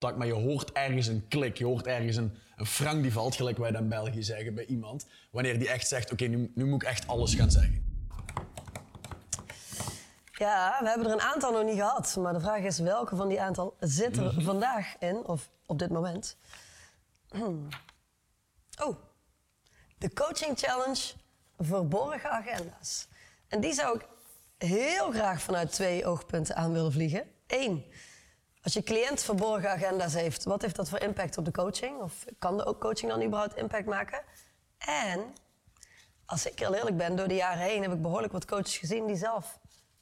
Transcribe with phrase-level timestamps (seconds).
[0.00, 1.58] maar je hoort ergens een klik.
[1.58, 4.64] Je hoort ergens een, een frank die valt, gelijk wij dat in België zeggen bij
[4.66, 5.06] iemand.
[5.30, 7.88] Wanneer die echt zegt, oké, nu, nu moet ik echt alles gaan zeggen.
[10.32, 12.16] Ja, we hebben er een aantal nog niet gehad.
[12.16, 15.90] Maar de vraag is welke van die aantal zit er vandaag in, of op dit
[15.90, 16.36] moment?
[18.84, 18.96] Oh,
[19.98, 21.00] de Coaching Challenge
[21.58, 23.08] Verborgen Agenda's.
[23.48, 24.06] En die zou ik
[24.68, 27.24] heel graag vanuit twee oogpunten aan willen vliegen.
[27.46, 27.84] Eén,
[28.62, 32.00] als je cliënt verborgen agenda's heeft, wat heeft dat voor impact op de coaching?
[32.00, 34.22] Of kan de ook coaching dan überhaupt impact maken?
[34.78, 35.34] En
[36.24, 39.06] als ik heel eerlijk ben, door de jaren heen heb ik behoorlijk wat coaches gezien
[39.06, 39.58] die zelf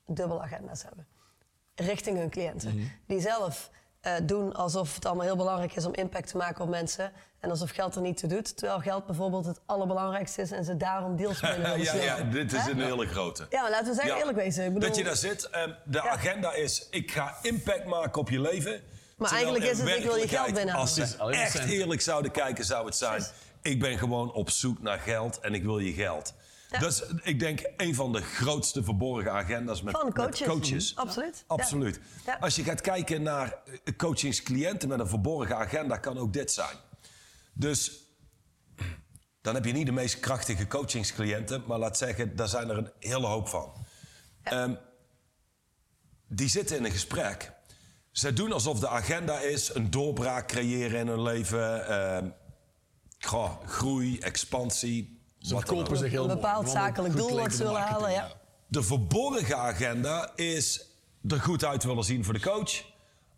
[0.06, 1.06] dubbele agenda's hebben.
[1.74, 2.92] Richting hun cliënten.
[3.06, 6.68] Die zelf eh, doen alsof het allemaal heel belangrijk is om impact te maken op
[6.70, 7.12] mensen.
[7.40, 8.56] En alsof geld er niet toe doet.
[8.56, 12.52] Terwijl geld bijvoorbeeld het allerbelangrijkste is en ze daarom deals binnen willen ja, ja, dit
[12.52, 13.46] is een hele grote.
[13.50, 14.18] Ja, maar laten we zeggen Ja.
[14.18, 14.64] eerlijk wezen.
[14.64, 15.48] Ik bedoel, Dat je daar zit.
[15.50, 18.80] ehm, de agenda is, ik ga impact maken op je leven.
[19.16, 20.80] Terwijl eigenlijk is het, ik wil je geld binnenhalen.
[20.80, 23.24] Als ze maar echt eerlijk zouden kijken, zou het zijn...
[23.62, 26.34] Ik ben gewoon op zoek naar geld en ik wil je geld.
[26.68, 26.78] Ja.
[26.78, 30.46] Dat is, ik denk, een van de grootste verborgen agenda's met, Van met coaches.
[30.48, 30.96] coaches.
[30.96, 31.44] Absoluut.
[31.46, 32.00] Absoluut.
[32.26, 32.36] Ja.
[32.40, 36.76] Als je gaat kijken naar eh, coachingscliënten met een verborgen agenda, kan ook dit zijn.
[37.52, 37.92] Dus
[39.40, 42.90] dan heb je niet de meest krachtige coachingscliënten, maar laat zeggen, daar zijn er een
[42.98, 43.72] hele hoop van.
[44.42, 44.74] Ehm,
[46.28, 47.52] die zitten in een gesprek.
[48.10, 52.30] Ze doen alsof de agenda is een doorbraak creëren in hun leven, ehm,
[53.18, 55.17] goh, groei, expansie.
[55.38, 58.28] Ze wat verkopen zich heel Een bepaald zakelijk doel wat ze willen halen, ja.
[58.66, 60.86] De verborgen agenda is
[61.28, 62.84] er goed uit willen zien voor de coach.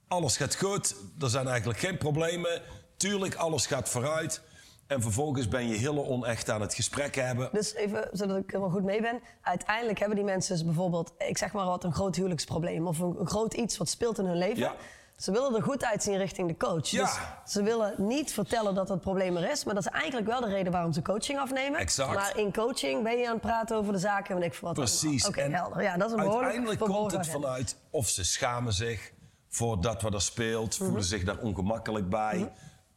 [0.08, 2.62] Alles gaat goed, er zijn eigenlijk geen problemen.
[2.96, 4.42] Tuurlijk, alles gaat vooruit.
[4.86, 7.48] En vervolgens ben je heel onecht aan het gesprek hebben.
[7.52, 9.20] Dus even, zodat ik er wel goed mee ben.
[9.42, 12.86] Uiteindelijk hebben die mensen dus bijvoorbeeld, ik zeg maar wat, een groot huwelijksprobleem.
[12.86, 14.58] Of een, een groot iets wat speelt in hun leven.
[14.58, 14.74] Ja.
[15.20, 16.88] Ze willen er goed uitzien richting de coach.
[16.88, 17.02] Ja.
[17.04, 17.18] Dus
[17.52, 19.64] ze willen niet vertellen dat het probleem er is.
[19.64, 21.80] Maar dat is eigenlijk wel de reden waarom ze coaching afnemen.
[21.80, 22.14] Exact.
[22.14, 24.76] Maar in coaching ben je aan het praten over de zaken en ik voor wat
[24.76, 25.26] Precies.
[25.26, 25.82] Oké, helder.
[25.82, 29.12] Ja, dat is een Uiteindelijk komt het vanuit of ze schamen zich
[29.48, 30.84] voor dat wat er speelt, Mhm.
[30.84, 32.52] voelen zich daar ongemakkelijk bij.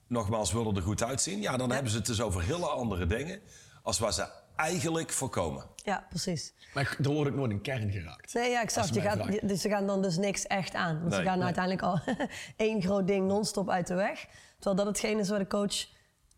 [0.08, 1.42] Nogmaals, willen er goed uitzien.
[1.42, 3.40] Ja, dan hebben ze het dus over hele andere dingen
[3.84, 5.66] als waar ze eigenlijk voorkomen.
[5.76, 6.54] Ja, precies.
[6.74, 8.34] Maar er wordt ook nooit een kern geraakt.
[8.34, 8.94] Nee, ja, exact.
[8.94, 11.00] je gaat, je- dus ze gaan dan dus niks echt aan.
[11.02, 11.46] Want ze gaan nee.
[11.46, 12.00] uiteindelijk al
[12.68, 14.26] één groot ding non-stop uit de weg.
[14.56, 15.86] Terwijl dat hetgeen is waar de coach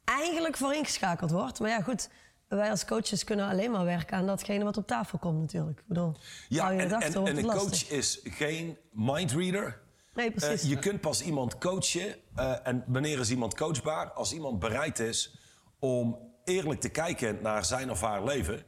[0.05, 1.59] eigenlijk voor ingeschakeld wordt.
[1.59, 2.09] Maar ja, goed.
[2.47, 5.79] Wij als coaches kunnen alleen maar werken aan datgene wat op tafel komt natuurlijk.
[5.79, 6.15] Ik bedoel,
[6.49, 7.87] Ja, je en, een lastig.
[7.87, 9.81] coach is geen mindreader.
[10.13, 10.63] Nee, precies.
[10.63, 12.15] Eh, je kunt pas iemand coachen.
[12.35, 14.11] eh, en wanneer is iemand coachbaar?
[14.11, 15.37] Als iemand bereid is
[15.79, 18.63] om eerlijk te kijken naar zijn of haar leven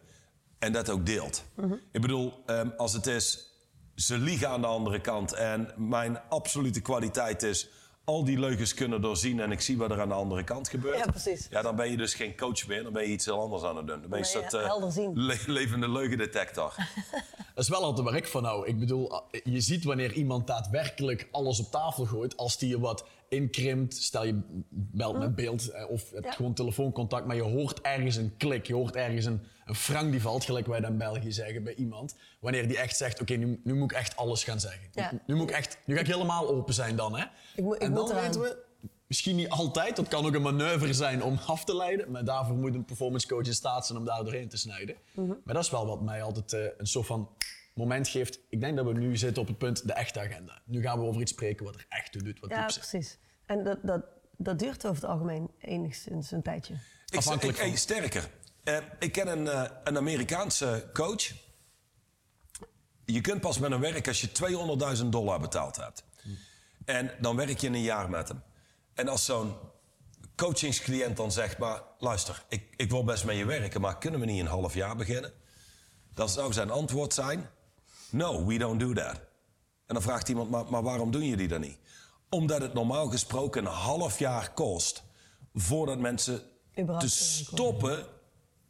[0.59, 1.43] en dat ook deelt.
[1.55, 1.73] Mhm.
[1.91, 3.51] Ik bedoel, ehm, als het is,
[3.95, 7.69] ze liegen aan de andere kant en mijn absolute kwaliteit is
[8.03, 10.97] al die leugens kunnen doorzien en ik zie wat er aan de andere kant gebeurt.
[10.97, 11.47] Ja, precies.
[11.49, 13.77] Ja, dan ben je dus geen coach meer, dan ben je iets heel anders aan
[13.77, 14.01] het doen.
[14.01, 16.73] Dan ben je een soort eh, le- levende leugendetector.
[17.55, 18.67] Dat is wel altijd waar ik van hou.
[18.67, 22.37] Ik bedoel, je ziet wanneer iemand daadwerkelijk alles op tafel gooit.
[22.37, 24.39] Als die je wat inkrimpt, stel je
[24.69, 26.31] belt met beeld eh, of hebt Ja.
[26.31, 27.25] gewoon telefooncontact.
[27.25, 30.67] Maar je hoort ergens een klik, je hoort ergens een, een frank die valt, gelijk
[30.67, 32.15] wij dat in België zeggen bij iemand.
[32.39, 34.87] Wanneer die echt zegt, oké, nu, nu moet ik echt alles gaan zeggen.
[34.91, 35.09] Ja.
[35.11, 37.17] Nu, nu moet ik echt, nu ga ik helemaal open zijn dan.
[37.17, 37.25] Hè?
[37.55, 38.65] Ik moet- ik en dan weten we,
[39.07, 42.11] misschien niet altijd, dat kan ook een manoeuvre zijn om af te leiden.
[42.11, 44.95] Maar daarvoor moet een performance coach in staat zijn om daar doorheen te snijden.
[45.13, 45.27] Mhm.
[45.43, 47.29] Maar dat is wel wat mij altijd eh, een soort van
[47.77, 48.39] moment geeft.
[48.49, 50.61] Ik denk dat we nu zitten op het punt de echte agenda.
[50.65, 53.17] Nu gaan we over iets spreken wat er echt toe doet, wat ja, precies.
[53.45, 54.05] En dat, dat,
[54.37, 56.73] dat duurt over het algemeen enigszins een tijdje.
[57.05, 57.77] Ik, Afhankelijk ik, ik- van.
[57.77, 58.29] sterker.
[58.63, 61.31] Eh, ik ken een, eh, een Amerikaanse coach.
[63.05, 66.03] Je kunt pas met hem werken als je 200.000 dollar betaald hebt.
[66.85, 68.41] En dan werk je een jaar met hem.
[68.93, 69.55] En als zo'n
[70.35, 71.57] coachingscliënt dan zegt...
[71.57, 73.81] maar luister, ik, ik wil best met je werken...
[73.81, 75.33] maar kunnen we niet een half jaar beginnen?
[76.13, 77.49] Dan zou zijn antwoord zijn...
[78.11, 79.15] no, we don't do that.
[79.87, 81.77] En dan vraagt iemand, maar, maar waarom doen jullie dat niet?
[82.29, 85.03] Omdat het normaal gesproken een half jaar kost...
[85.53, 86.41] voordat mensen
[86.73, 88.05] te stoppen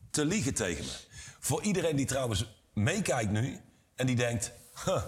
[0.10, 0.92] te liegen tegen me.
[1.40, 3.62] Voor iedereen die trouwens meekijkt nu
[3.96, 4.52] en die denkt...
[4.86, 5.04] Huh,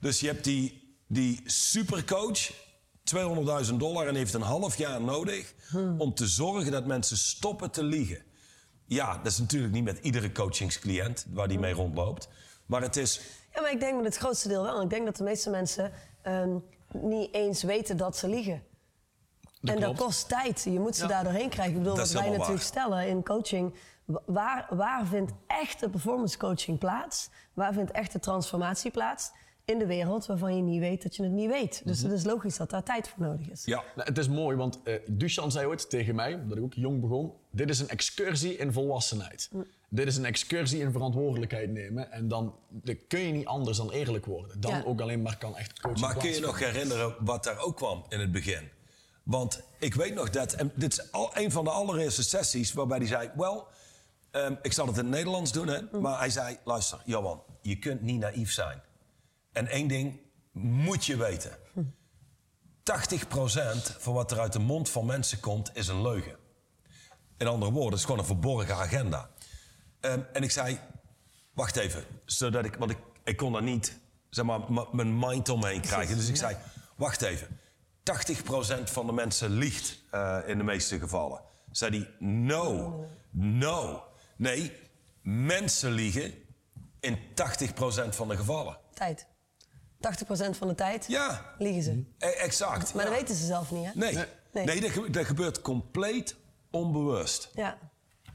[0.00, 2.52] dus je hebt die, die supercoach,
[3.70, 4.06] 200.000 dollar...
[4.06, 5.54] en heeft een half jaar nodig
[5.98, 8.22] om te zorgen dat mensen stoppen te liegen.
[8.86, 12.28] Ja, dat is natuurlijk niet met iedere coachingscliënt waar die mee rondloopt.
[12.66, 13.20] Maar het is...
[13.54, 14.82] Ja, maar ik denk met het grootste deel wel.
[14.82, 16.56] Ik denk dat de meeste mensen ehm,
[16.92, 18.52] niet eens weten dat ze liegen.
[18.52, 18.62] en
[19.76, 19.80] klopt.
[19.80, 20.62] dat kost tijd.
[20.62, 21.08] Je moet ze Ja.
[21.08, 21.72] daar doorheen krijgen.
[21.74, 23.74] Ik bedoel, Dat wat wij natuurlijk stellen in coaching.
[24.04, 27.30] wa- Waar, waar vindt echte performance coaching plaats?
[27.54, 29.30] Waar vindt echte transformatie plaats?
[29.64, 31.82] In de wereld waarvan je niet weet dat je het niet weet.
[31.84, 32.10] Dus Mhm.
[32.10, 33.64] het is logisch dat daar tijd voor nodig is.
[33.64, 33.82] Ja.
[33.96, 37.00] Nou, het is mooi, want eh Duchan zei ooit tegen mij, dat ik ook jong
[37.00, 39.50] begon, dit is een excursie in volwassenheid.
[39.88, 42.12] Dit is een excursie in verantwoordelijkheid nemen.
[42.12, 44.60] En dan, dan kun je niet anders dan eerlijk worden.
[44.60, 44.82] Dan Ja.
[44.82, 48.04] ook alleen maar kan echt coaching Maar kun je nog herinneren wat daar ook kwam
[48.08, 48.68] in het begin?
[49.22, 52.98] Want ik weet nog dat, en dit is al een van de allereerste sessies waarbij
[52.98, 53.66] hij zei: Wel,
[54.30, 55.80] ehm, ik zal het in het Nederlands doen, hè?
[56.00, 58.82] maar hij zei: Luister, Johan, je kunt niet naïef zijn.
[59.52, 60.20] En één ding
[60.52, 61.58] moet je weten:
[62.82, 66.36] 80% van wat er uit de mond van mensen komt, is een leugen.
[67.36, 69.30] In andere woorden, het is gewoon een verborgen agenda.
[70.00, 70.78] Ehm, en ik zei,
[71.54, 73.98] wacht even, zodat ik, want ik, ik kon daar niet,
[74.30, 74.60] zeg maar,
[74.92, 76.16] mijn mind omheen krijgen.
[76.16, 76.56] Dus ik zei,
[76.96, 77.60] wacht even,
[78.02, 81.40] 80% van de mensen liegt eh, in de meeste gevallen.
[81.70, 84.04] Zei hij, no, no.
[84.36, 84.72] Nee,
[85.22, 86.34] mensen liegen
[87.00, 88.78] in 80% van de gevallen.
[88.94, 89.26] Tijd.
[90.02, 92.04] 80% van de tijd Ja, liegen ze.
[92.18, 92.94] e- exact.
[92.94, 93.10] Maar ja.
[93.10, 93.90] dat weten ze zelf niet, hè?
[93.94, 94.24] Nee, Nee.
[94.52, 94.64] nee.
[94.64, 94.80] Nee.
[94.80, 96.36] dat, ge- dat gebeurt compleet
[96.70, 97.50] onbewust.
[97.54, 97.78] Ja.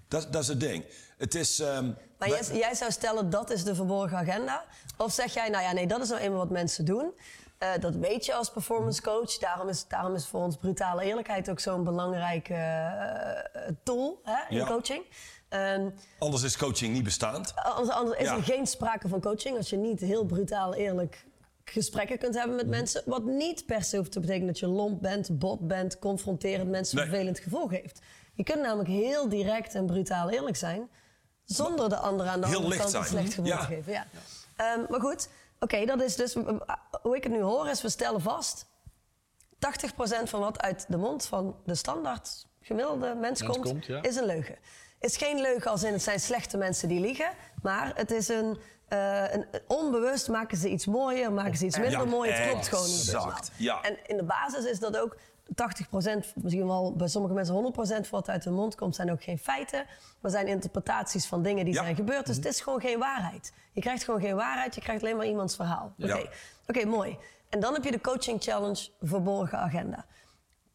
[0.07, 0.85] Dat, dat is het ding.
[1.17, 1.59] Het is...
[1.59, 4.63] ehm, Maar wij- jij, jij zou stellen dat is de verborgen agenda?
[4.97, 7.11] Of zeg jij, nou ja, nee, dat is nou eenmaal wat mensen doen.
[7.57, 9.37] Eh, dat weet je als performance coach.
[9.37, 14.57] Daarom is, daarom is voor ons brutale eerlijkheid ook zo'n belangrijke eh, tool hè, in
[14.57, 14.65] Ja.
[14.67, 15.03] coaching.
[15.49, 15.89] Ehm,
[16.19, 17.53] Anders is coaching niet bestaand.
[17.55, 18.35] anders, anders is Ja.
[18.35, 21.25] er geen sprake van coaching als je niet heel brutaal eerlijk
[21.69, 22.65] gesprekken kunt hebben Mhm.
[22.65, 23.01] met mensen.
[23.05, 26.95] Wat niet per se hoeft te betekenen dat je lomp bent, bot bent, confronterend mensen
[26.95, 27.05] Nee.
[27.05, 27.99] een vervelend gevoel geeft.
[28.33, 30.89] Je kunt namelijk heel direct en brutaal eerlijk zijn,
[31.43, 33.59] zonder de ander aan de Heel andere kant een slecht gevoel Ja.
[33.59, 33.91] te geven.
[33.93, 34.05] Ja.
[34.55, 35.29] Ehm, maar goed,
[35.59, 36.33] oké, dat is dus,
[37.01, 38.65] hoe ik het nu hoor, is we stellen vast,
[39.59, 44.01] 80% van wat uit de mond van de standaard gemiddelde mens, Mens komt, komt, ja.
[44.03, 44.55] is een leugen.
[44.99, 47.29] Het is geen leugen als in het zijn slechte mensen die liegen,
[47.61, 51.99] maar het is een, eh, een onbewust maken ze iets mooier, maken ze iets minder
[51.99, 52.31] Ja, mooi.
[52.31, 52.99] Het klopt gewoon niet.
[53.13, 53.81] exact, ja.
[53.81, 55.17] En in de basis is dat ook
[55.55, 59.23] 80%, misschien wel bij sommige mensen 100% van wat uit hun mond komt, zijn ook
[59.23, 59.85] geen feiten,
[60.21, 61.81] maar zijn interpretaties van dingen die Ja.
[61.83, 62.25] zijn gebeurd.
[62.25, 63.53] Dus het is gewoon geen waarheid.
[63.71, 65.93] Je krijgt gewoon geen waarheid, je krijgt alleen maar iemands verhaal.
[65.99, 66.29] Oké.
[66.67, 67.17] Oké, mooi.
[67.49, 70.05] En dan heb je de coaching challenge verborgen agenda.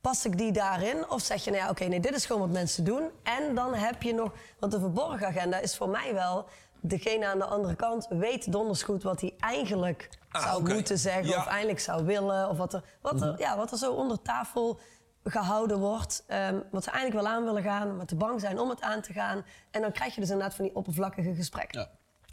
[0.00, 1.10] Pas ik die daarin?
[1.10, 3.10] Of zeg je, nou ja, oké, nee, dit is gewoon wat mensen doen.
[3.22, 6.46] En dan heb je nog, want de verborgen agenda is voor mij wel,
[6.82, 11.26] degene aan de andere kant weet donders goed wat hij eigenlijk Ah, zou moeten zeggen.
[11.26, 11.38] Ja.
[11.38, 12.48] Of eigenlijk zou willen.
[12.48, 14.78] Of wat er, wat er, ja, wat er zo onder tafel
[15.24, 16.24] gehouden wordt.
[16.26, 19.00] ehm, wat ze eigenlijk wel aan willen gaan, maar te bang zijn om het aan
[19.00, 19.44] te gaan.
[19.70, 21.80] En dan krijg je dus inderdaad van die oppervlakkige gesprekken.
[21.80, 21.90] Ja.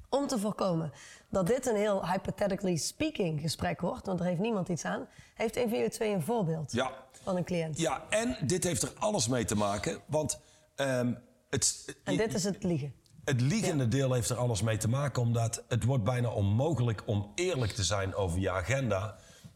[0.09, 0.91] Om te voorkomen
[1.29, 5.55] dat dit een heel hypothetically speaking gesprek wordt, want er heeft niemand iets aan, heeft
[5.55, 6.91] een van jullie twee een voorbeeld Ja.
[7.23, 7.79] van een cliënt.
[7.79, 9.99] Ja, en dit heeft er alles mee te maken.
[10.05, 10.39] Want
[10.75, 11.13] ehm,
[11.49, 12.93] het, En dit is het liegen.
[13.29, 15.21] Het liegende deel heeft er alles mee te maken.
[15.21, 19.15] Omdat het wordt bijna onmogelijk om eerlijk te zijn over je agenda.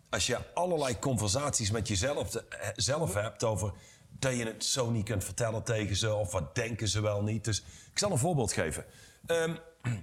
[0.10, 3.74] Als je allerlei conversaties met jezelf te- eh, zelf hebt over
[4.10, 6.14] dat je het zo niet kunt vertellen tegen ze.
[6.14, 7.46] Of wat denken ze wel niet.
[7.46, 7.60] Dus
[7.92, 8.86] ik zal een voorbeeld geven.
[9.25, 9.56] Ehm,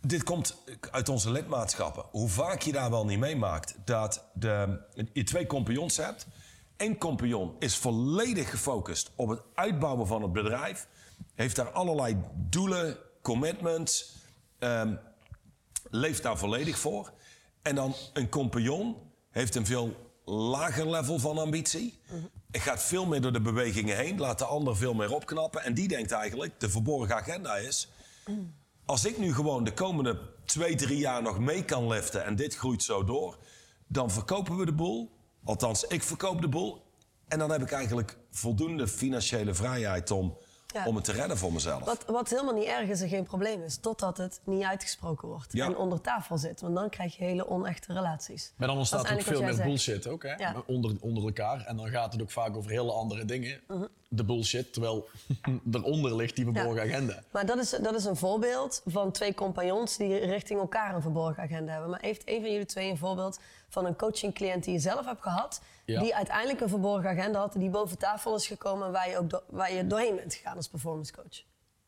[0.00, 0.56] dit komt
[0.90, 2.04] uit onze lidmaatschappen.
[2.10, 4.78] Hoe vaak je daar wel niet meemaakt dat de,
[5.12, 6.26] je twee compagnons hebt.
[6.76, 10.86] Eén compagnon is volledig gefocust op het uitbouwen van het bedrijf.
[11.34, 14.16] Heeft daar allerlei doelen, commitments.
[14.58, 14.94] ehm,
[15.90, 17.12] leeft daar volledig voor.
[17.62, 18.96] En dan een compagnon
[19.30, 21.98] heeft een veel lager level van ambitie.
[22.50, 24.18] Gaat veel meer door de bewegingen heen.
[24.18, 25.62] Laat de ander veel meer opknappen.
[25.62, 27.88] En die denkt eigenlijk, de verborgen agenda is...
[28.84, 32.56] Als ik nu gewoon de komende twee, drie jaar nog mee kan liften en dit
[32.56, 33.38] groeit zo door,
[33.86, 35.10] dan verkopen we de boel.
[35.44, 36.82] Althans, ik verkoop de boel.
[37.28, 40.38] En dan heb ik eigenlijk voldoende financiële vrijheid om,
[40.72, 40.86] Ja.
[40.86, 41.84] om het te redden voor mezelf.
[41.84, 45.52] Wat, wat helemaal niet erg is en geen probleem is, totdat het niet uitgesproken wordt
[45.52, 45.66] Ja.
[45.66, 46.60] en onder tafel zit.
[46.60, 48.52] Want dan krijg je hele onechte relaties.
[48.56, 50.34] Maar dan ontstaat ook veel meer bullshit ook, hè?
[50.34, 50.54] Ja.
[50.66, 51.64] Onder, onder elkaar.
[51.64, 53.60] En dan gaat het ook vaak over hele andere dingen.
[53.68, 53.84] Mhm.
[54.08, 55.08] De bullshit, terwijl
[55.72, 56.94] eronder ligt die verborgen Ja.
[56.94, 57.22] agenda.
[57.30, 61.42] Maar dat is, dat is een voorbeeld van twee compagnons die richting elkaar een verborgen
[61.42, 61.90] agenda hebben.
[61.90, 63.38] Maar heeft een van jullie twee een voorbeeld
[63.72, 66.00] van een coachingcliënt die je zelf hebt gehad, Ja.
[66.00, 69.42] die uiteindelijk een verborgen agenda had, die boven tafel is gekomen waar je, ook do-
[69.50, 71.42] waar je doorheen bent gegaan als performance coach?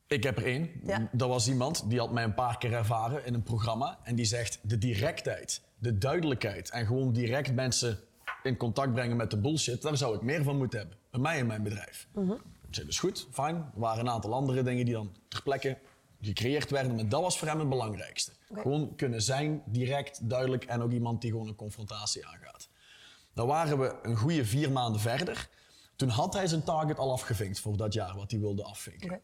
[0.07, 0.71] Ik heb er één.
[0.85, 1.09] Ja.
[1.13, 3.99] Dat was iemand die had mij een paar keer ervaren in een programma.
[4.03, 7.99] En die zegt de directheid, de duidelijkheid en gewoon direct mensen
[8.43, 9.83] in contact brengen met de bullshit.
[9.83, 10.97] Daar zou ik meer van moeten hebben.
[11.11, 12.09] Bij mij in mijn bedrijf.
[12.69, 13.55] Ik zei, dus goed, fijn.
[13.57, 15.79] Er waren een aantal andere dingen die dan ter plekke
[16.21, 16.95] gecreëerd werden.
[16.95, 18.33] Maar dat was voor hem het belangrijkste.
[18.53, 20.65] Gewoon kunnen zijn, direct, duidelijk.
[20.65, 22.69] En ook iemand die gewoon een confrontatie aangaat.
[23.33, 25.49] Dan waren we een goede vier maanden verder.
[25.97, 29.21] Toen had hij zijn target al afgevinkt voor dat jaar wat hij wilde afvinken.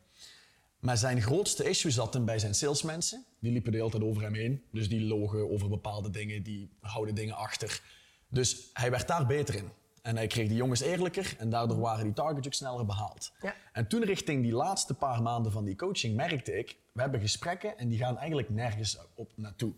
[0.79, 3.25] Maar zijn grootste issue zat hem bij zijn salesmensen.
[3.39, 4.63] Die liepen de hele tijd over hem heen.
[4.73, 7.83] Dus die logen over bepaalde dingen, die houden dingen achter.
[8.29, 9.71] Dus hij werd daar beter in.
[10.03, 13.33] En hij kreeg die jongens eerlijker en daardoor waren die targets ook sneller behaald.
[13.41, 13.55] Ja.
[13.73, 17.79] En toen richting die laatste paar maanden van die coaching merkte ik, we hebben gesprekken
[17.79, 19.73] en die gaan eigenlijk nergens op naartoe.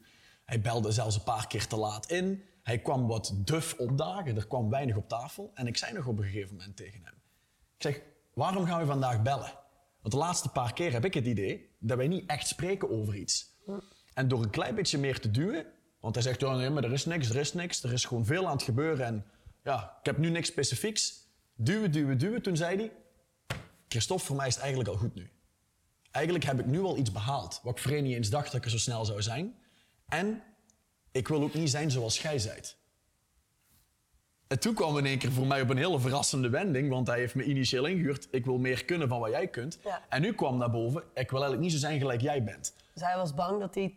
[0.44, 2.42] Hij belde zelfs een paar keer te laat in.
[2.62, 5.50] Hij kwam wat duf opdagen, er kwam weinig op tafel.
[5.54, 7.14] En ik zei nog op een gegeven moment tegen hem.
[7.76, 8.00] Ik zeg,
[8.34, 9.52] waarom gaan we vandaag bellen?
[10.00, 13.16] Want de laatste paar keer heb ik het idee dat wij niet echt spreken over
[13.16, 13.50] iets.
[14.14, 15.66] En door een klein beetje meer te duwen,
[16.00, 18.26] want hij zegt, ja, nee, maar er is niks, er is niks, er is gewoon
[18.26, 19.24] veel aan het gebeuren en
[19.62, 21.20] ja, ik heb nu niks specifieks.
[21.54, 22.42] Duwen, duwen, duwen.
[22.42, 22.92] Toen zei hij,
[23.88, 25.30] Christophe, voor mij is het eigenlijk al goed nu.
[26.10, 28.64] Eigenlijk heb ik nu al iets behaald, wat ik voorheen niet eens dacht dat ik
[28.64, 29.54] er zo snel zou zijn.
[30.08, 30.42] En
[31.12, 32.76] ik wil ook niet zijn zoals jij zijt.
[34.46, 37.18] En toen kwam in één keer voor mij op een hele verrassende wending, want hij
[37.18, 38.28] heeft me initieel ingehuurd.
[38.30, 39.78] Ik wil meer kunnen van wat jij kunt.
[39.84, 40.02] Ja.
[40.08, 42.74] En nu kwam naar boven, ik wil eigenlijk niet zo zijn gelijk jij bent.
[42.92, 43.96] Dus hij was bang dat hij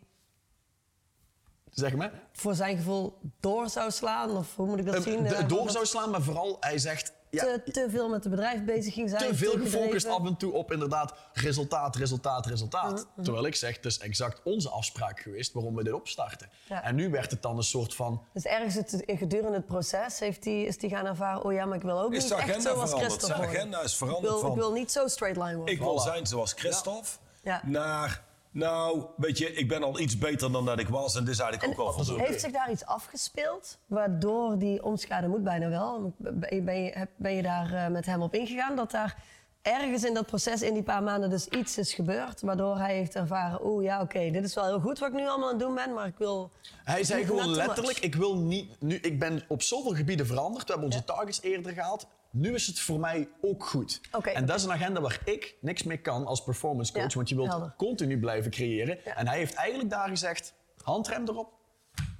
[1.75, 2.11] Zeg maar.
[2.33, 4.37] voor zijn gevoel door zou slaan?
[4.37, 5.23] Of hoe moet ik dat Eh, zien?
[5.23, 7.13] de- Eh, door zou slaan, maar vooral hij zegt.
[7.29, 9.27] Ja, te, te veel met het bedrijf bezig ging zijn.
[9.27, 13.07] te veel gefocust af en toe op inderdaad resultaat, resultaat, resultaat.
[13.15, 16.49] Mhm, Terwijl ik zeg, het is exact onze afspraak geweest waarom we dit opstarten.
[16.69, 16.83] Ja.
[16.83, 18.21] En nu werd het dan een soort van...
[18.33, 21.43] Dus ergens het, gedurende het proces heeft hij, is hij gaan ervaren...
[21.43, 22.99] oh ja, maar ik wil ook Is niet echt agenda zoals veranderd?
[23.11, 23.57] Christophe Zijn worden.
[23.59, 25.73] agenda is Ik veranderd wil, van- ik wil niet zo straight line worden.
[25.75, 27.09] Ik wil zijn zoals Christophe.
[27.43, 27.61] Ja.
[27.65, 28.23] Naar,
[28.55, 31.15] nou, weet je, ik ben al iets beter dan dat ik was.
[31.15, 32.23] En dit is eigenlijk ook wel voldoende.
[32.23, 36.13] Heeft zich daar iets afgespeeld, waardoor die omschade moet bijna wel?
[36.17, 38.75] Ben je, ben je, heb- ben je daar eh, met hem op ingegaan?
[38.75, 39.23] Dat daar
[39.61, 42.41] ergens in dat proces, in die paar maanden, dus iets is gebeurd...
[42.41, 45.27] waardoor hij heeft ervaren, oeh ja, oké, dit is wel heel goed wat ik nu
[45.27, 45.93] allemaal aan het doen ben...
[45.93, 46.51] maar ik wil...
[46.83, 48.81] Hij zei gewoon letterlijk, ik wil niet...
[48.81, 50.65] Nu, ik ben op zoveel gebieden veranderd.
[50.65, 52.07] We hebben onze targets eerder gehaald.
[52.37, 54.01] Nu is het voor mij ook goed.
[54.11, 57.09] Oké, en dat is een agenda waar ik niks mee kan als performance coach.
[57.09, 57.73] Ja, want je wilt helder.
[57.77, 58.99] continu blijven creëren.
[59.05, 59.15] Ja.
[59.15, 61.53] En hij heeft eigenlijk daar gezegd, handrem erop.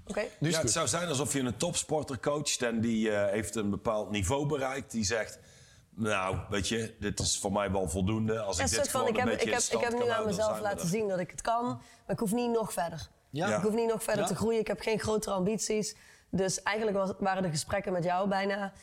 [0.07, 3.31] Oké, Nu is Ja, het zou zijn alsof je een topsporter coacht en die eh,
[3.31, 4.91] heeft een bepaald niveau bereikt.
[4.91, 5.39] Die zegt,
[5.89, 8.39] nou, weet je, dit is voor mij wel voldoende.
[8.39, 10.03] Als een ik dit soort van, gewoon ik heb, een beetje ik heb, ik heb
[10.05, 13.07] nu aan mezelf laten zien dat ik het kan, maar ik hoef niet nog verder.
[13.29, 13.57] Ja.
[13.57, 14.27] Ik hoef niet nog verder Ja.
[14.29, 15.95] te groeien, ik heb geen grotere ambities.
[16.29, 18.73] Dus eigenlijk was, waren de gesprekken met jou bijna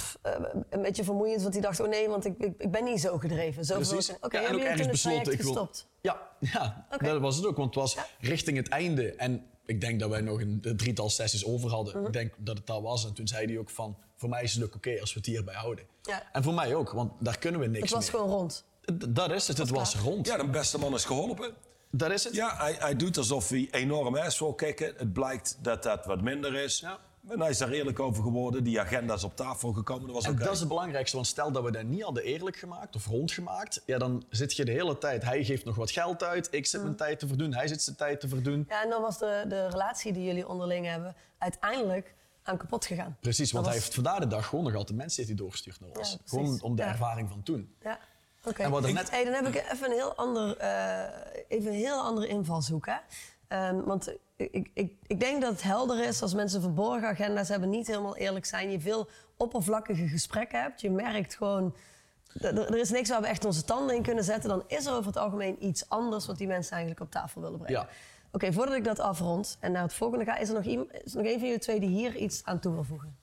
[0.00, 0.32] pff, eh,
[0.70, 1.40] een beetje vermoeiend.
[1.40, 3.64] Want die dacht, oh nee, want ik, ik, ik ben niet zo gedreven.
[3.64, 4.10] Zo Precies.
[4.20, 5.52] Oké, Ja, en hebben ook ergens het besloten, traject ik wil...
[5.54, 5.86] gestopt?
[6.00, 7.04] Ja, ja Oké.
[7.04, 7.56] dat was het ook.
[7.56, 9.12] Want het was richting het einde.
[9.14, 11.96] En ik denk dat wij nog een, een drietal sessies over hadden.
[11.96, 12.06] Mhm.
[12.06, 13.06] Ik denk dat het dat was.
[13.06, 13.96] En toen zei hij ook van...
[14.16, 15.84] Voor mij is het ook oké als we het hierbij houden.
[16.02, 16.22] Ja.
[16.32, 18.10] En voor mij ook, want daar kunnen we niks Het was mee.
[18.10, 18.64] gewoon rond.
[18.98, 20.26] D- Dat is het, het was rond.
[20.26, 21.54] Ja, de beste man is geholpen.
[21.90, 22.34] Dat is het.
[22.34, 24.94] Ja, hij, hij doet alsof hij enorm ass wil kicken.
[24.96, 26.80] Het blijkt dat dat wat minder is.
[26.80, 26.98] Ja.
[27.28, 28.64] En hij is daar eerlijk over geworden.
[28.64, 30.06] Die agenda is op tafel gekomen.
[30.06, 32.56] Dat was En dat is het belangrijkste, want stel dat we dat niet hadden eerlijk
[32.56, 36.22] gemaakt of rondgemaakt, ja, dan zit je de hele tijd, hij geeft nog wat geld
[36.22, 38.64] uit, ik zit mijn tijd te verdoen, hij zit zijn tijd te verdoen.
[38.68, 43.16] Ja, en dan was de, de relatie die jullie onderling hebben uiteindelijk aan kapot gegaan.
[43.20, 45.90] Precies, want hij heeft vandaag de dag gewoon nog altijd mensen die hij doorgestuurd naar
[45.90, 46.10] ons.
[46.12, 46.88] Ja, gewoon om de Ja.
[46.88, 47.74] ervaring van toen.
[47.82, 47.98] Ja,
[48.44, 48.62] oké.
[48.62, 51.02] En wat er net- Hey, dan heb ik even een heel, ander, eh,
[51.48, 52.86] even een heel andere invalshoek.
[52.86, 52.96] Hè?
[53.48, 57.68] Ehm, want ik, ik, ik denk dat het helder is als mensen verborgen agenda's hebben,
[57.70, 58.70] niet helemaal eerlijk zijn.
[58.70, 60.80] Je veel oppervlakkige gesprekken hebt.
[60.80, 61.74] Je merkt gewoon,
[62.40, 64.48] er, is niks waar we echt onze tanden in kunnen zetten.
[64.48, 67.58] Dan is er over het algemeen iets anders wat die mensen eigenlijk op tafel willen
[67.58, 67.80] brengen.
[67.80, 67.88] Ja.
[68.32, 71.14] Oké, voordat ik dat afrond en naar het volgende ga, is er nog, iem- is
[71.14, 73.16] er nog een van jullie twee die hier iets aan toe wil voegen?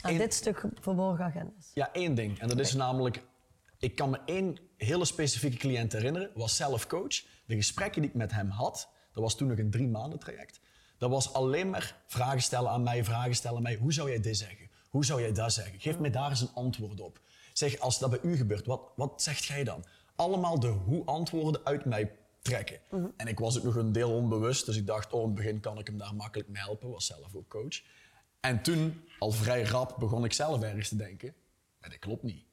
[0.00, 1.70] Aan Eén- dit stuk verborgen agenda's.
[1.74, 2.38] Ja, één ding.
[2.40, 3.22] En dat is namelijk,
[3.78, 7.22] ik kan me één hele specifieke cliënt herinneren, was zelf coach.
[7.46, 10.60] De gesprekken die ik met hem had, dat was toen nog een drie maanden traject.
[10.98, 13.76] Dat was alleen maar vragen stellen aan mij, vragen stellen aan mij.
[13.76, 14.70] Hoe zou jij dit zeggen?
[14.88, 15.80] Hoe zou jij dat zeggen?
[15.80, 17.20] Geef mij daar eens een antwoord op.
[17.52, 19.84] Zeg, als dat bij u gebeurt, wat, wat zegt jij dan?
[20.16, 22.80] Allemaal de hoe-antwoorden uit mij trekken.
[23.16, 25.60] En ik was ook nog een deel onbewust, dus ik dacht, oh, in het begin
[25.60, 26.90] kan ik hem daar makkelijk mee helpen.
[26.90, 27.82] Was zelf ook coach.
[28.40, 31.34] En toen, al vrij rap, begon ik zelf ergens te denken,
[31.80, 32.44] maar dat klopt niet.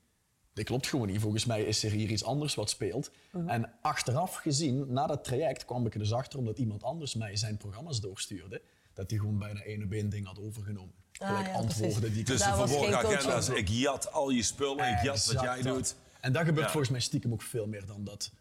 [0.53, 1.21] Dit klopt gewoon niet.
[1.21, 3.11] Volgens mij is er hier iets anders wat speelt.
[3.47, 7.35] En achteraf gezien, na dat traject, kwam ik er dus achter omdat iemand anders mij
[7.35, 8.61] zijn programma's doorstuurde.
[8.93, 10.93] Dat hij gewoon bijna één op één ding had overgenomen.
[11.17, 12.09] Ah, Gelijk ja, antwoorden precies.
[12.11, 13.49] die ik Dus de verborgen agenda's.
[13.49, 14.89] Ik jat al je spullen.
[14.91, 15.95] Ik jat wat jij doet.
[16.21, 16.71] En dat gebeurt Ja.
[16.71, 18.31] volgens mij stiekem ook veel meer dan dat.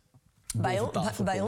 [0.56, 0.90] Bij, on-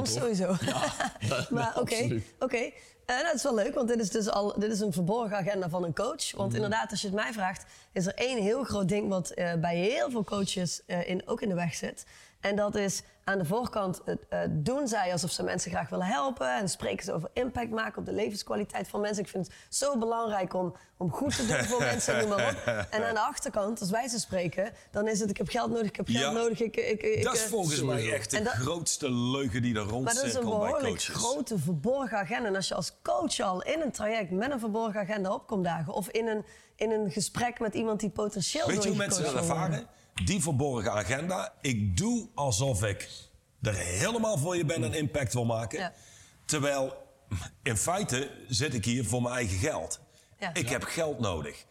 [0.01, 0.35] ons hoor.
[0.35, 0.57] sowieso.
[1.55, 2.71] maar oké, oké.
[3.07, 5.69] Nou, dat is wel leuk, want dit is dus al dit is een verborgen agenda
[5.69, 6.33] van een coach.
[6.37, 6.55] Want Mhm.
[6.63, 9.77] inderdaad, als je het mij vraagt, is er één heel groot ding wat eh, bij
[9.77, 12.05] heel veel coaches eh, in, ook in de weg zit.
[12.41, 16.07] En dat is aan de voorkant eh, eh, doen zij alsof ze mensen graag willen
[16.07, 16.57] helpen.
[16.57, 19.23] En spreken ze over impact maken op de levenskwaliteit van mensen.
[19.25, 22.87] Ik vind het zo belangrijk om, om goed te doen voor mensen, noem maar op.
[22.91, 25.87] En aan de achterkant, als wij ze spreken, dan is het ik heb geld nodig,
[25.87, 26.31] ik heb geld Ja.
[26.31, 26.61] nodig.
[26.61, 29.87] Ik, ik, ik, Dat is eh, volgens mij echt de dat- grootste leugen die er
[30.01, 32.49] maar dat is een behoorlijk grote verborgen agenda.
[32.49, 35.93] En als je als coach al in een traject met een verborgen agenda opkomt dagen...
[35.93, 36.45] of in een,
[36.77, 39.87] in een gesprek met iemand die potentieel Weet je hoe mensen dat ervaren?
[40.25, 41.55] Die verborgen agenda.
[41.61, 43.09] Ik doe alsof ik
[43.63, 45.79] er helemaal voor je ben en impact wil maken.
[45.79, 45.93] Ja.
[46.45, 46.97] Terwijl
[47.63, 50.01] in feite zit ik hier voor mijn eigen geld.
[50.39, 50.55] Ja.
[50.55, 51.65] Ik heb geld nodig.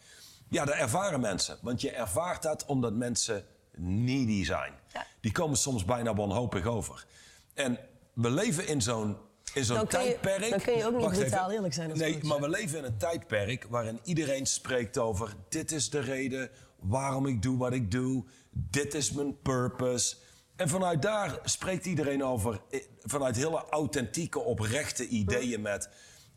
[0.49, 1.57] Ja, dat ervaren mensen.
[1.61, 4.73] Want je ervaart dat omdat mensen needy zijn.
[4.93, 5.05] Ja.
[5.21, 7.05] Die komen soms bijna wanhopig over.
[7.53, 7.79] En
[8.13, 9.17] we leven in zo'n
[9.53, 10.49] in zo'n tijdperk...
[10.49, 11.55] dan kun je ook niet brutaal even.
[11.55, 15.33] eerlijk zijn Nee, maar we leven in een tijdperk waarin iedereen spreekt over...
[15.49, 18.23] dit is de reden waarom ik doe wat ik doe.
[18.51, 20.15] Dit is mijn purpose.
[20.55, 22.61] En vanuit daar spreekt iedereen over...
[22.69, 25.89] eh, vanuit hele authentieke, oprechte ideeën met...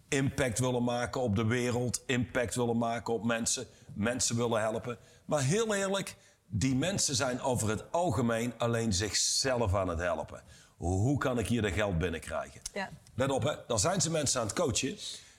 [0.09, 2.02] impact willen maken op de wereld.
[2.06, 3.66] Impact willen maken op mensen.
[3.94, 4.99] Mensen willen helpen.
[5.25, 6.16] Maar heel eerlijk,
[6.47, 8.52] die mensen zijn over het algemeen...
[8.59, 10.42] alleen zichzelf aan het helpen.
[10.76, 12.61] Hoe kan ik hier de geld binnenkrijgen?
[12.73, 12.90] Ja.
[13.14, 13.54] Let op, hè.
[13.66, 14.97] dan zijn ze mensen aan het coachen.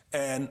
[0.09, 0.49] En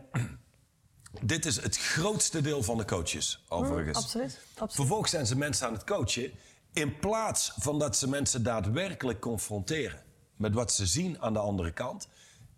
[1.23, 3.99] dit is het grootste deel van de coaches, overigens.
[3.99, 4.75] Mm, absoluut, absoluut.
[4.75, 6.33] Vervolgens zijn ze mensen aan het coachen.
[6.73, 10.02] In plaats van dat ze mensen daadwerkelijk confronteren
[10.37, 12.09] met wat ze zien aan de andere kant,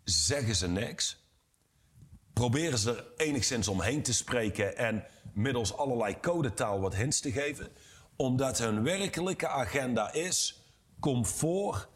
[0.04, 1.24] zeggen ze niks.
[2.32, 7.68] Proberen ze er enigszins omheen te spreken en middels allerlei codetaal wat hints te geven.
[8.16, 10.64] Omdat hun werkelijke agenda is
[11.00, 11.88] comfort,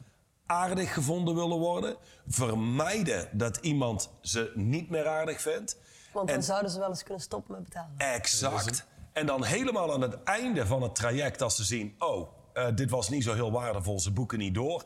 [0.46, 5.78] aardig gevonden willen worden, vermijden dat iemand ze niet meer aardig vindt.
[6.12, 7.94] Want dan En- zouden ze wel eens kunnen stoppen met betalen.
[7.98, 8.86] Exact.
[9.12, 12.90] En dan helemaal aan het einde van het traject, als ze zien: oh, eh, dit
[12.90, 14.84] was niet zo heel waardevol, ze boeken niet door.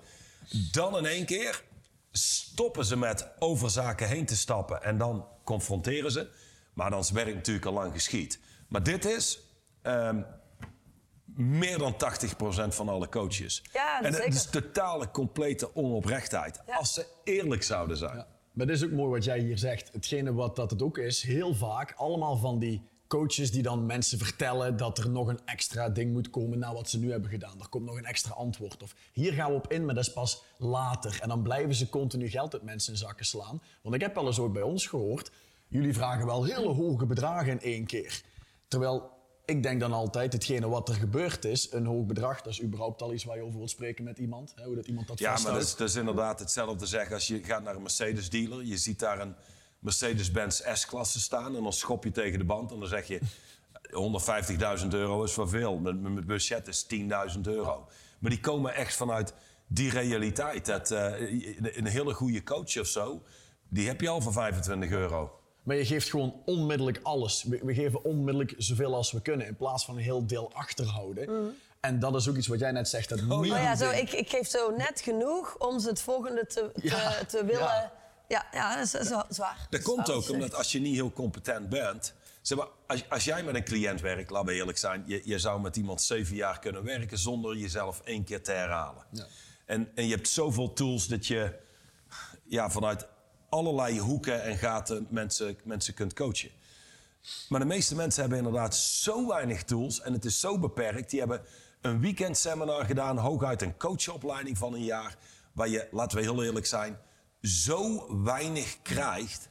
[0.73, 1.65] Dan in één keer
[2.11, 6.29] stoppen ze met over zaken heen te stappen en dan confronteren ze.
[6.75, 8.41] Maar dan is het werk natuurlijk al lang geschied.
[8.69, 9.39] Maar dit is
[9.83, 10.23] ehm,
[11.37, 13.63] meer dan 80% van alle coaches.
[13.73, 14.35] Ja, dat en het zeker.
[14.35, 16.61] is totale, complete onoprechtheid.
[16.67, 16.77] Ja.
[16.77, 18.17] Als ze eerlijk zouden zijn.
[18.17, 18.27] Ja.
[18.55, 19.93] Maar dit is ook mooi wat jij hier zegt.
[19.93, 24.19] Hetgene wat dat het ook is, heel vaak allemaal van die coaches die dan mensen
[24.19, 27.61] vertellen dat er nog een extra ding moet komen na wat ze nu hebben gedaan.
[27.61, 28.83] Er komt nog een extra antwoord.
[28.83, 31.19] Of hier gaan we op in, maar dat is pas later.
[31.23, 33.63] En dan blijven ze continu geld uit mensen in zakken slaan.
[33.83, 35.31] Want ik heb wel eens ook bij ons gehoord,
[35.69, 38.23] jullie vragen wel hele hoge bedragen in één keer.
[38.69, 39.11] Terwijl
[39.45, 43.03] ik denk dan altijd, hetgene wat er gebeurd is, een hoog bedrag, dat is überhaupt
[43.03, 44.53] al iets waar je over wilt spreken met iemand.
[44.57, 47.27] Hè, hoe dat iemand dat Ja, maar dat is, dat is inderdaad hetzelfde zeggen als
[47.27, 48.65] je gaat naar een Mercedes-dealer.
[48.65, 49.35] Je ziet daar een
[49.79, 53.21] Mercedes-Benz S-klasse staan en dan schop je tegen de band en dan zeg je...
[54.83, 55.79] 150.000 euro is voor veel.
[55.79, 56.87] Mijn, mijn budget is
[57.35, 57.89] 10.000 euro.
[58.19, 59.35] Maar die komen echt vanuit
[59.67, 60.67] die realiteit.
[60.67, 61.21] Dat, eh,
[61.77, 63.23] een hele goede coach of zo,
[63.69, 65.39] die heb je al voor 25 euro.
[65.65, 67.43] Maar je geeft gewoon onmiddellijk alles.
[67.43, 71.55] We, we geven onmiddellijk zoveel als we kunnen in plaats van een heel deel achterhouden.
[71.81, 73.09] En dat is ook iets wat jij net zegt.
[73.09, 73.19] Dat.
[73.19, 76.71] Oh niemand ja, zo, ik, ik geef zo net genoeg om ze het volgende te,
[76.75, 77.59] te, Ja, te willen.
[77.59, 77.93] ja.
[78.29, 79.67] Ja, ja, dat is, dat is wel zwaar.
[79.71, 82.15] Dat komt ook omdat als je niet heel competent bent.
[82.43, 85.39] Zeg maar, als, als jij met een cliënt werkt, laten we eerlijk zijn, je, je
[85.39, 89.05] zou met iemand zeven jaar kunnen werken zonder jezelf één keer te herhalen.
[89.11, 89.27] Ja.
[89.67, 91.53] En, en je hebt zoveel tools dat je
[92.45, 93.07] ja, vanuit
[93.55, 96.51] allerlei hoeken en gaten mensen, mensen kunt coachen.
[97.49, 101.11] Maar de meeste mensen hebben inderdaad zo weinig tools en het is zo beperkt.
[101.11, 101.43] Die hebben
[101.81, 105.17] een weekendseminar gedaan, hooguit een coachopleiding van een jaar.
[105.53, 106.99] Waar je, laten we heel eerlijk zijn,
[107.43, 109.49] zo weinig krijgt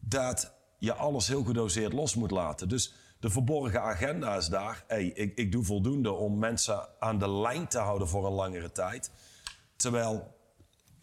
[0.00, 2.68] dat je alles heel gedoseerd los moet laten.
[2.68, 4.84] Dus de verborgen agenda is daar.
[4.86, 8.72] Hey, ik, ik doe voldoende om mensen aan de lijn te houden voor een langere
[8.72, 9.10] tijd.
[9.76, 10.35] Terwijl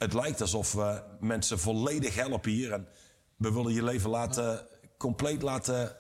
[0.04, 2.72] het lijkt alsof we mensen volledig helpen hier.
[2.72, 2.88] En
[3.36, 5.98] we willen je leven laten, compleet laten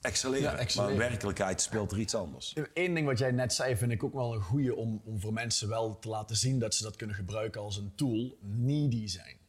[0.00, 0.52] excelleren.
[0.52, 0.96] Ja, excelleren.
[0.96, 2.56] Maar in werkelijkheid speelt er iets anders.
[2.74, 5.32] Eén ding wat jij net zei, vind ik ook wel een goede om, om voor
[5.32, 8.36] mensen wel te laten zien dat ze dat kunnen gebruiken als een tool.
[8.40, 9.40] Needy zijn.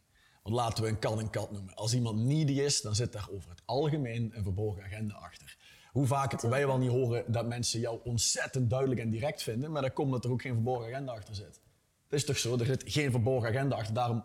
[0.42, 1.74] Want laten we een kat en kat noemen.
[1.74, 5.56] Als iemand needy is, dan zit daar over het algemeen een verborgen agenda achter.
[5.92, 9.82] Hoe vaak wij wel niet horen dat mensen jou ontzettend duidelijk en direct vinden, maar
[9.82, 11.60] dat komt omdat er ook geen verborgen agenda achter zit.
[12.14, 14.24] Het is toch zo, er zit geen verborgen agenda achter, daarom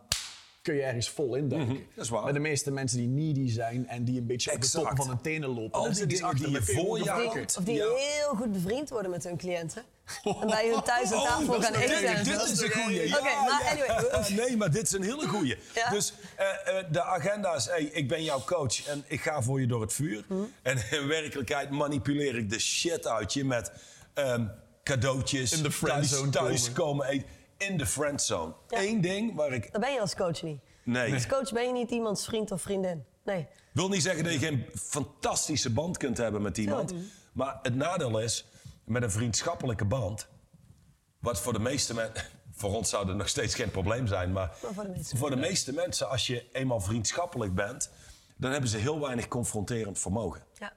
[0.61, 1.67] kun je ergens vol induiken.
[1.73, 2.23] Mhm, dat is waar.
[2.23, 5.07] Maar de meeste mensen die needy zijn en die een beetje op de top van
[5.07, 7.31] hun tenen lopen, Al die dingen die je voor je onderzoeken.
[7.31, 7.57] houdt.
[7.57, 7.85] Of die Ja.
[7.95, 9.83] heel goed bevriend worden met hun cliënten.
[10.41, 12.03] En bij hun thuis aan Oh, tafel gaan eten.
[12.15, 13.17] en Dit is een goeie.
[13.17, 14.29] Oké, maar anyway.
[14.47, 15.57] Nee, maar dit is een hele goeie.
[15.75, 15.89] Ja.
[15.89, 19.61] Dus eh, eh, de agenda is, hey, ik ben jouw coach en ik ga voor
[19.61, 20.23] je door het vuur.
[20.27, 20.33] Hm.
[20.61, 23.71] En in werkelijkheid manipuleer ik de shit uit je met
[24.13, 24.45] ehm,
[24.83, 25.51] cadeautjes.
[25.51, 26.75] In de friendzone thuis, thuis komen.
[26.75, 27.37] komen eten.
[27.59, 28.53] In de friendzone.
[28.67, 28.81] Ja.
[28.81, 29.71] Eén ding waar ik...
[29.71, 30.61] Dat ben je als coach niet.
[30.83, 31.13] Nee.
[31.13, 33.03] Als coach ben je niet iemands vriend of vriendin.
[33.23, 33.47] Nee.
[33.73, 36.93] wil niet zeggen dat je geen fantastische band kunt hebben met iemand.
[37.33, 38.45] Maar het nadeel is,
[38.85, 40.27] met een vriendschappelijke band...
[41.19, 42.23] wat voor de meeste mensen...
[42.53, 44.31] Voor ons zou dat nog steeds geen probleem zijn.
[44.31, 47.91] Maar, Maar voor de meeste voor de meeste mensen, als je eenmaal vriendschappelijk bent...
[48.37, 50.43] dan hebben ze heel weinig confronterend vermogen.
[50.53, 50.73] Ja.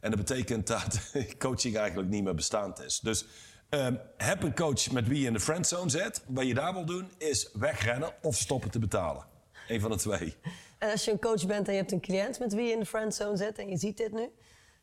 [0.00, 1.00] En dat betekent dat
[1.38, 3.00] coaching eigenlijk niet meer bestaand is.
[3.00, 3.26] Dus
[3.68, 6.22] ehm, heb een coach met wie je in de friendzone zit.
[6.26, 9.24] Wat je daar wil doen, is wegrennen of stoppen te betalen.
[9.68, 10.36] Eén van de twee.
[10.78, 12.78] En als je een coach bent en je hebt een cliënt met wie je in
[12.80, 14.28] de friendzone zit en je ziet dit nu.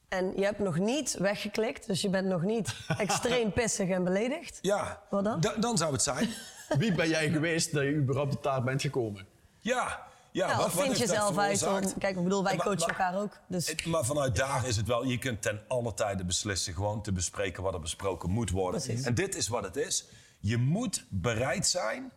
[0.08, 4.60] En je hebt nog niet weggeklikt, dus je bent nog niet extreem pissig en beledigd.
[4.62, 5.40] Ja, Wat dan?
[5.40, 6.30] Da- dan zou het zijn.
[6.78, 9.26] Wie ben jij geweest dat je überhaupt op taart bent gekomen?
[9.60, 10.48] Ja, ja.
[10.48, 11.98] Ja, wat- vind dat jezelf uit om...
[12.00, 13.40] Kijk, ik bedoel, wij Maar- coachen maar- elkaar ook.
[13.48, 17.02] Dus Het- Maar vanuit daar is het wel, je kunt ten alle tijde beslissen gewoon
[17.02, 18.82] te bespreken wat er besproken moet worden.
[18.82, 19.06] Precies.
[19.06, 20.06] En dit is wat het is.
[20.40, 22.12] Je moet bereid zijn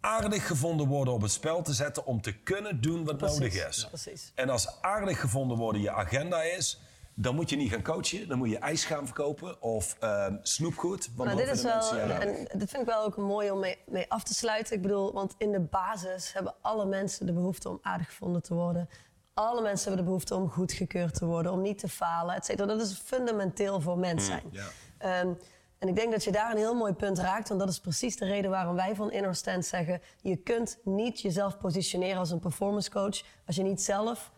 [0.00, 3.68] aardig gevonden worden op het spel te zetten om te kunnen doen wat Precies, nodig
[3.68, 3.86] is.
[3.88, 4.32] Precies.
[4.34, 6.80] En als aardig gevonden worden je agenda is,
[7.14, 8.28] dan moet je niet gaan coachen.
[8.28, 11.10] Dan moet je ijs gaan verkopen of ehm, snoepgoed.
[11.16, 14.22] Want dit is wel, en dit vind ik wel ook mooi om mee, mee af
[14.22, 14.76] te sluiten.
[14.76, 18.54] Ik bedoel, want in de basis hebben alle mensen de behoefte om aardig gevonden te
[18.54, 18.88] worden.
[19.34, 22.66] Alle mensen hebben de behoefte om goedgekeurd te worden, om niet te falen, et cetera.
[22.66, 24.42] Dat is fundamenteel voor mens zijn.
[24.50, 24.66] ja.
[24.98, 25.32] Ehm,
[25.78, 28.16] en ik denk dat je daar een heel mooi punt raakt, want dat is precies
[28.16, 32.38] de reden waarom wij van Inner Stand zeggen: je kunt niet jezelf positioneren als een
[32.38, 34.32] performance coach als je niet zelf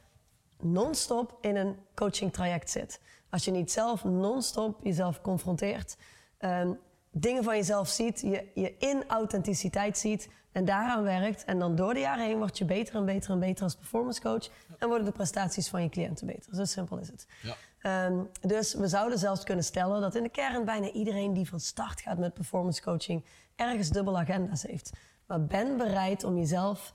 [0.62, 3.00] non-stop in een coaching traject zit.
[3.30, 5.96] Als je niet zelf non-stop jezelf confronteert,
[6.38, 6.72] ehm,
[7.10, 11.44] dingen van jezelf ziet, je, je in authenticiteit ziet en daaraan werkt.
[11.44, 14.20] En dan door de jaren heen word je beter en beter en beter als performance
[14.20, 14.48] coach.
[14.78, 16.54] En worden de prestaties van je cliënten beter.
[16.54, 17.26] Zo simpel is het.
[17.42, 17.54] Ja.
[17.78, 21.60] Ehm, dus we zouden zelfs kunnen stellen dat in de kern bijna iedereen die van
[21.60, 23.24] start gaat met performance coaching
[23.56, 24.92] ergens dubbele agenda's heeft.
[25.26, 26.92] Maar ben bereid om jezelf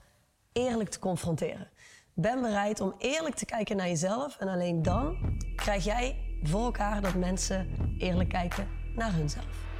[0.52, 1.68] eerlijk te confronteren.
[2.14, 4.36] Ben bereid om eerlijk te kijken naar jezelf.
[4.38, 5.16] En alleen dan
[5.56, 9.71] krijg jij voor elkaar dat mensen eerlijk kijken naar hunzelf.